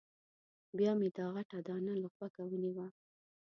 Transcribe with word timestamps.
بیا 0.77 0.91
مې 0.99 1.09
دا 1.17 1.25
غټه 1.35 1.57
دانه 1.67 1.93
له 2.01 2.07
غوږه 2.13 2.43
ونیوه. 2.47 2.87